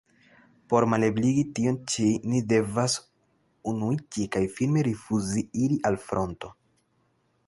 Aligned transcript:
Por 0.71 0.85
malebligi 0.93 1.41
tion 1.59 1.75
ĉi, 1.93 2.05
ni 2.31 2.39
devas 2.53 2.95
unuiĝi 3.73 4.25
kaj 4.37 4.41
firme 4.57 4.85
rifuzi 4.89 5.45
iri 5.67 5.79
al 5.91 5.99
fronto. 6.07 6.51